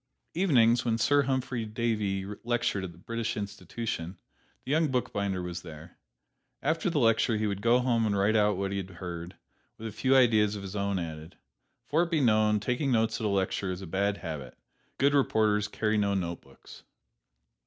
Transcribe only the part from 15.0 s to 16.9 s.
reporters carry no notebooks.